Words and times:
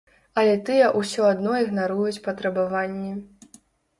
Але 0.41 0.53
тыя 0.69 0.85
ўсё 0.99 1.27
адно 1.33 1.51
ігнаруюць 1.65 2.23
патрабаванні. 2.27 3.13